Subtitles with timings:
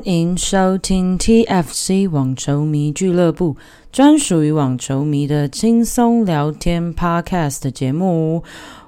[0.00, 3.54] 欢迎收听 TFC 网球迷俱乐部，
[3.92, 8.42] 专属于网球迷的轻松聊天 Podcast 节目。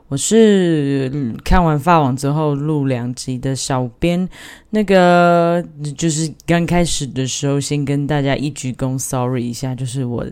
[0.09, 1.13] 我是
[1.45, 4.27] 看完发网之后录两集的小编，
[4.71, 5.63] 那个
[5.99, 10.27] 就是刚开始的时候，先跟大家一鞠躬，sorry 一下，就是我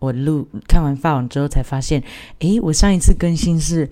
[0.00, 2.02] 我录看完发网之后才发现，
[2.40, 3.88] 诶，我上一次更新是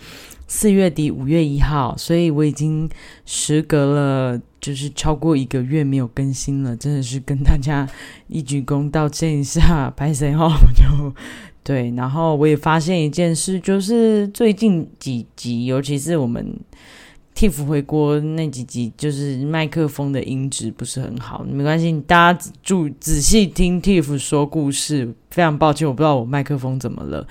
[0.55, 2.87] 四月底五月一号，所以我已经
[3.25, 4.41] 时隔了。
[4.61, 7.85] 就是超过一个月没有更新了，真的是跟大家
[8.29, 11.13] 一鞠躬道歉一下，拍谁哈就
[11.65, 11.91] 对。
[11.97, 16.61] 然后我也发现一件事，就是最近几集，尤其是我们
[17.35, 21.43] Tiff 回国那几集，就是麦克风的音质不是很好。
[21.43, 25.13] 没关系，大家注仔细听 Tiff 说故事。
[25.33, 27.27] 非常抱歉，我不知道我麦克风怎么了。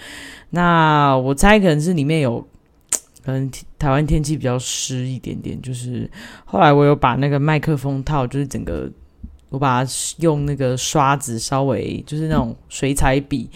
[0.50, 2.45] 那我猜可能是里面有。
[3.23, 6.09] 可能台湾天气比较湿一点点，就是
[6.45, 8.89] 后来我有把那个麦克风套，就是整个
[9.50, 13.49] 我把它用那个刷子稍微就是那种水彩笔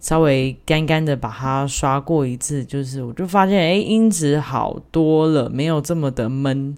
[0.00, 6.76] 稍微干干的把它刷过一次，就是我就发现哎音质好多了，没有这么的闷，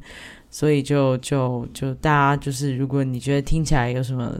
[0.50, 4.32] 所以就就就大家就是如果你觉得听起来有什么。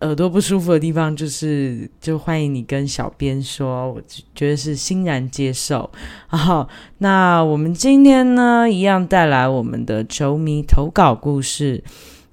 [0.00, 4.00] 耳朵不舒服的地方，就是就欢迎你跟小编说，我
[4.34, 5.90] 觉得是欣然接受。
[6.28, 11.82] 好，那我们今天呢，一样带来我们的球迷投稿故事。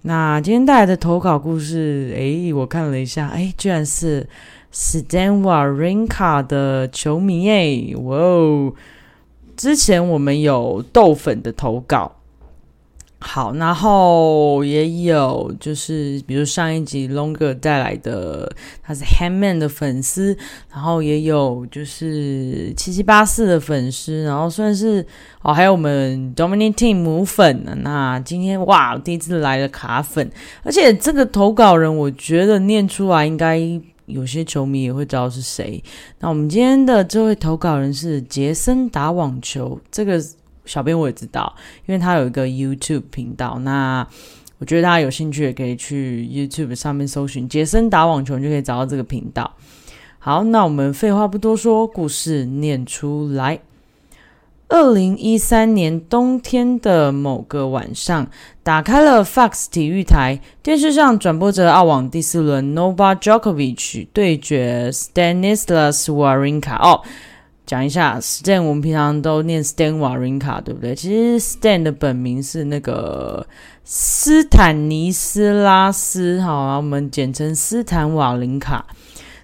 [0.04, 4.28] 那今天带来的投稿故事，诶，我看了一下，诶，居然是
[4.72, 8.74] Stanwarinka 的球迷诶，哇哦！
[9.58, 12.12] 之前我们有豆粉的投稿。
[13.20, 20.38] 好，然后也有就是，比如上一集 Longer 带来的，他是 Han Man 的粉丝，
[20.72, 25.04] 然后也有就是七七八四的粉丝，然后算是
[25.42, 27.64] 哦，还有我们 Dominic Team 母粉。
[27.82, 30.30] 那今天哇，第一次来了卡粉，
[30.64, 33.60] 而且这个投稿人，我觉得念出来应该
[34.06, 35.84] 有些球迷也会知道是谁。
[36.20, 40.22] 那我们今天的这位投稿人是杰森打网球，这个。
[40.66, 41.56] 小编我也知道，
[41.86, 43.60] 因为他有一个 YouTube 频道。
[43.60, 44.08] 那
[44.58, 49.52] 我觉得大家有兴趣也可以去 YouTube 上面搜寻“杰森打网球”，就可以找到这个频道。
[50.18, 53.60] 好，那我们废话不多说，故事念出来。
[54.68, 58.28] 二零一三年冬天的某个晚上，
[58.64, 66.78] 打开了 Fox 体育台，电视上转播着澳网第四轮 n o v a Djokovic 对决 Stanislas Wawrinka。
[66.78, 67.02] 哦。
[67.66, 70.94] 讲一下，Stan，我们平常都念 Stan 瓦林卡，对不对？
[70.94, 73.46] 其实 Stan 的本名是那个
[73.84, 78.86] 斯坦尼斯拉斯，好，我们简称斯坦瓦林卡。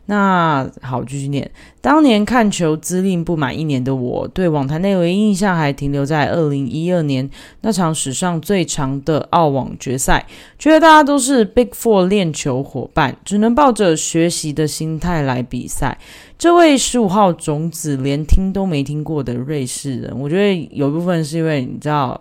[0.07, 1.50] 那好，继续念。
[1.79, 7.29] 当年看球资历不满一年的我，对网坛内唯一印象还停留在二零一二年
[7.62, 10.25] 那场史上最长的澳网决赛，
[10.59, 15.97] 觉得大家都是 Big Four 练球伙伴，只能抱着学习的心态来比赛。
[16.38, 22.19] 这位十五号种子连听都没听过的瑞士人，我觉得有一部分是因为你知道。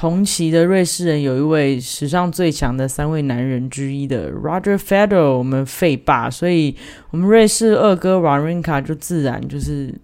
[0.00, 6.74] 同期的瑞士人有一位史上最强的三位男人之一的 Roger Federer，我们废霸，所以
[7.10, 9.94] 我们瑞士二哥 Wawrinka 就自然就是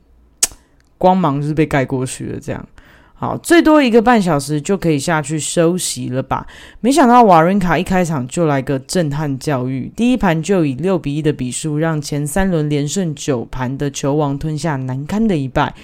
[0.98, 2.38] 光芒就是被盖过去了。
[2.38, 2.68] 这样
[3.14, 6.46] 好，最多一个半小时就可以下去休息了吧？
[6.80, 15.74] 没想到 Wawrinka 一开场就来个震撼教育，第一盘就以六比一的比数让前三轮连胜九盘的球王吞下难堪的一败。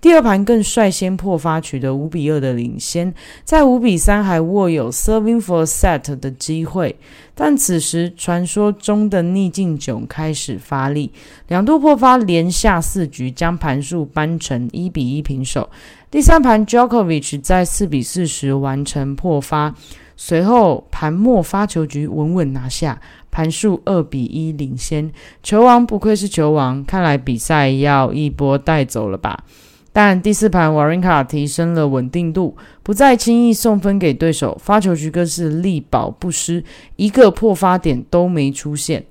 [0.00, 6.94] 第二盘更率先破发，取得五比二的领先，在五比三还握有 serving for a set 的机会，
[7.34, 11.10] 但此时传说中的逆境囧开始发力，
[11.48, 15.68] 两度破发连下四局，将盘数扳成一比一平手。
[16.10, 19.74] 第三盘 Djokovic 在四比四时完成破发，
[20.16, 25.12] 随后盘末发球局稳稳拿下，盘数二比一领先。
[25.42, 29.44] 球王不愧是球王，看来比赛要一波带走了吧。
[29.92, 36.62] 但第四盘，瓦林卡提升了稳定度，不再轻易送分给对手，发球局更是力保不失，
[36.96, 39.04] 一个破发点都没出现。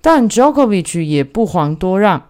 [0.00, 2.26] 但 Djokovic 也不遑多让，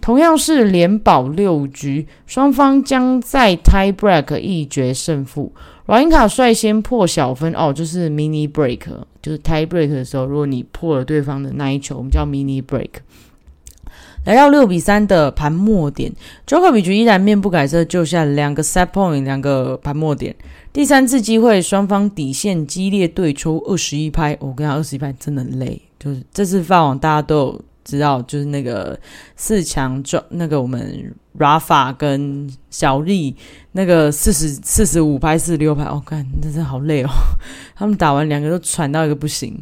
[0.00, 5.52] 同样是连保六局，双方将在 tie break 一决胜负。
[5.86, 8.80] 瓦林卡率先破小分，哦，就是 mini break，
[9.22, 12.88] 就是 tie break 的时候，如果你破了对方的那一球，我们叫 mini break。
[14.24, 16.12] 来到六比三的盘末点
[16.46, 20.34] ，Jokovic 依然面不改色救下两个 set point，两个盘末点。
[20.72, 24.36] 第三次机会，双方底线激烈对抽二十一拍。
[24.40, 25.80] 我跟他，二十一拍真的累。
[25.98, 28.98] 就是这次发网大家都有知道，就是那个
[29.36, 33.34] 四强中那个我们 Rafa 跟小丽
[33.72, 37.08] 那个四十四十五拍四十六拍，哦，看真是好累哦。
[37.74, 39.58] 他们打完两个都喘到一个不行。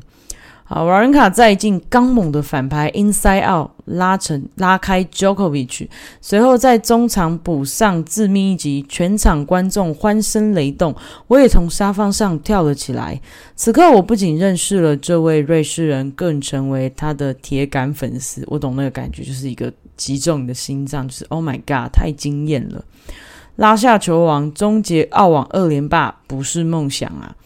[0.67, 5.89] 好，瓦伦卡再进刚猛的反拍 Inside Out 拉成拉开 Jokovic，
[6.23, 10.97] 随后在中场补上致命一击，全场观众欢声雷动，
[11.27, 13.21] 我也从沙发上跳了起来。
[13.55, 18.43] 此刻我不仅认识了这位瑞士人，更成为他的铁杆粉丝。
[18.47, 22.83] 我懂那个感觉，就是一个击中你的心脏，就是 Oh my God，太惊艳了！
[23.57, 27.37] 拉下球王，终结澳网二连霸，不是梦想啊！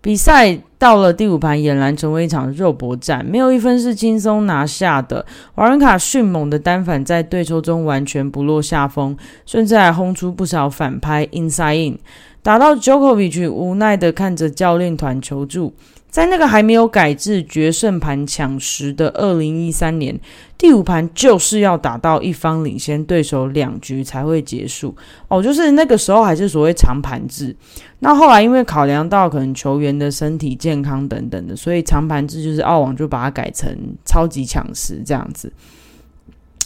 [0.00, 5.26] 比赛到了第五盘，俨然成为一场肉搏战，没有一分是轻松拿下的。
[5.56, 11.98] 瓦伦卡迅猛的单反在对抽中完全不落下风，甚至还轰出不少反拍 inside in，
[12.42, 15.74] 打到 Jokovic 无奈的看着教练团求助。
[16.10, 20.18] 在那个还没有改制决胜盘抢十的二零一三年，
[20.56, 24.96] 第五盘就是要打到一方领先对手两局才会结束。
[25.28, 27.54] 哦，就是那个时候还是所谓长盘制。
[27.98, 35.52] 那后来因为考量到可能球员的身体健康等等的，所以长盘制就是澳网就把它改成超级抢十这样子。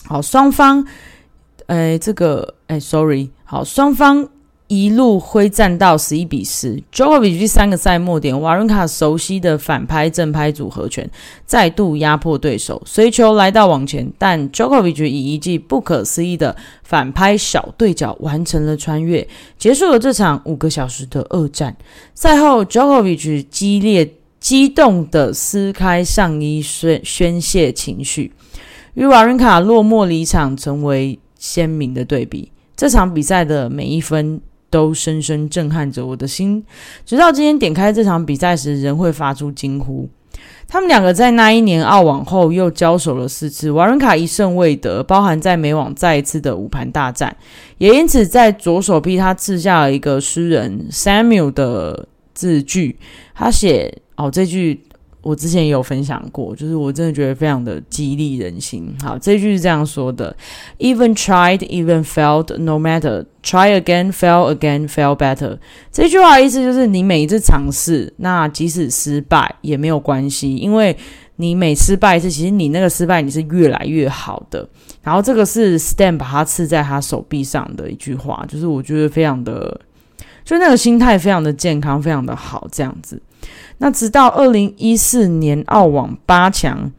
[0.04, 0.86] 好，双方，
[1.66, 4.28] 哎，这个，哎，sorry，好，双方。
[4.74, 11.10] 一路挥战到十一比十，Jokovic 第三个赛末点，瓦伦卡熟悉的反拍正拍组合拳
[11.44, 19.28] 再度压迫对手，随球来到网前，但 Jokovic 以一记不可思议的反拍小对角完成了穿越，
[19.58, 21.76] 结束了这场五个小时的恶战。
[22.14, 28.32] 赛后，Jokovic 激烈激动的撕开上衣宣宣泄情绪，
[28.94, 32.50] 与瓦伦卡落寞离场成为鲜明的对比。
[32.74, 34.40] 这场比赛的每一分。
[34.72, 36.64] 都深深震撼着我的心，
[37.04, 40.08] 直到今天点开这场比赛时，仍会发出惊呼。
[40.66, 47.36] 他们两个在那一年澳网后又交手了四次，瓦伦卡一胜未得，包含在美网再一次的五盘大战，
[47.76, 52.98] 也因此在左手臂他刺下了一个诗人 Samuel 的字句，
[53.34, 54.80] 他写哦这句。
[55.22, 58.92] 我之前也有分享过，就是我真的觉得非常的激励人心。
[59.02, 60.36] 好，这句是这样说的
[60.78, 63.24] ：Even tried, even failed, no matter.
[63.42, 65.58] Try again, fail again, fail better.
[65.90, 70.96] 这句话的意思就是，你每一次尝试，那即使失败也没有关系，因为
[71.36, 74.68] 你每失败一次，其实你那个失败你是越来越好的。
[75.02, 79.80] 然后这个是 Stan 把它刺在他手臂上的一句话，就是我觉得非常的，
[80.44, 83.20] 就那个心态非常的健康，非常的好，这样子。
[83.78, 86.90] 那直到二零一四年澳网八强，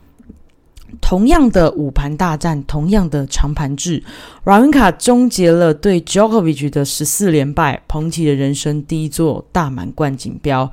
[1.01, 4.03] 同样的五盘大战，同样的长盘制，
[4.45, 10.71] 瓦伦卡终结了对 Jokovic 的十四连败，捧起了人生第一座大满贯锦标。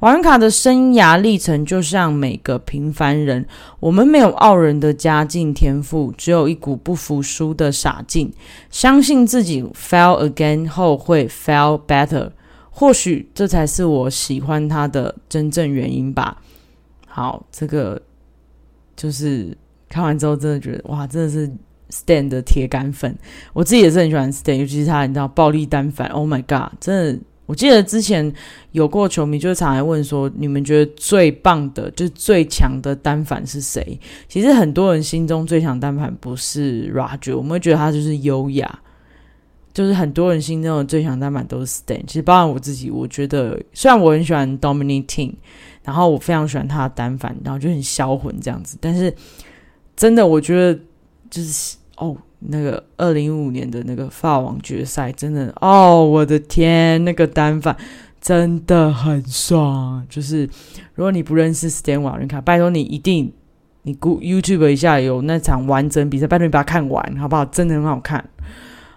[0.00, 3.46] 瓦伦卡的生涯历程就像每个平凡人，
[3.80, 8.32] 我们没有傲人的家境天赋，只有一股不服输的傻劲，
[8.70, 12.30] 相信自己 fail again 后会 fail better。
[12.74, 16.38] 或许这才是我喜欢他的真正原因吧。
[17.06, 18.00] 好，这个
[18.96, 19.54] 就是
[19.92, 21.46] 看完之后真的觉得哇，真的是
[21.90, 23.14] Stan 的铁杆粉。
[23.52, 26.72] 我自己也是很喜欢 Stan，尤其是他你知道暴力单反，Oh my God！
[26.80, 28.32] 真的，我记得之前
[28.70, 34.00] 有过球迷就是常来问说，你们觉得最棒的，就是最强的单反是谁？
[34.26, 38.80] 其实很多人心中最强单反不是 Roger，我们会觉得他就是优雅。
[39.74, 45.32] 就是很多人心中的最强单反都是 Stan，其实包括我自己，我觉得虽然我很喜欢 Dominic，
[45.82, 49.10] 然后我非常喜欢他的单反，然后就很销魂这样子，但是
[49.96, 50.78] 真的我觉得
[51.30, 57.76] 就是哦，那个二零一五年的那个法网决赛，真的哦，我的天，那个单反
[58.20, 60.04] 真的很爽。
[60.08, 60.48] 就是
[60.94, 63.32] 如果你不认识 Stan 瓦伦卡，拜托你一定
[63.82, 67.44] 你 YouTube 一下有那场完整比赛，拜托你把它看完好不好？
[67.44, 68.24] 真的很好看。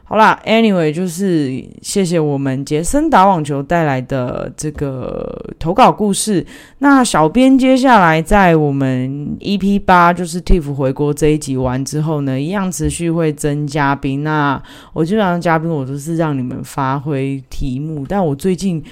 [0.08, 6.46] 好啦，Anyway，就是谢谢我们杰森打网球带来的这个投稿故事。
[6.78, 14.24] 那小编接下来在我们 EP 八，就是 Tiff 回国这一集完之后呢，一样持续会增嘉宾。
[14.24, 14.62] 那
[14.94, 18.84] 我基本上嘉宾我都是让你们发挥题目，但我最近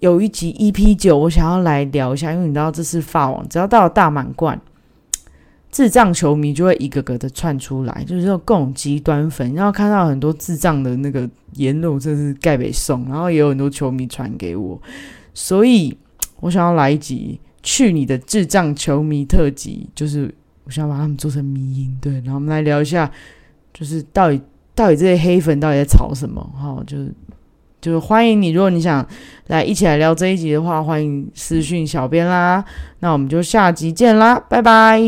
[0.00, 4.58] 有一集 EP 九，我想要来聊一下，因为你知道这是法网，只要到了大满贯。
[5.74, 14.80] 智障球迷就会一个个的窜出来，就是说各种极端粉，然后看到很多智障的那个言论，真是盖北送，然后也有很多球迷传给我，
[15.34, 15.92] 所以
[16.38, 23.10] 我想要来一集去你的智障球迷特辑，就是我想把他们做成迷音，对，然后我们来聊一下，
[23.72, 24.40] 就是到底
[24.76, 27.12] 到底这些黑粉到底在吵什么，哈，就是。
[27.84, 29.06] 就是欢迎你如果你想
[29.48, 32.64] 来一起来聊这一集的话欢迎私信小编啦。
[33.00, 34.98] 那我们就下集见啦拜拜。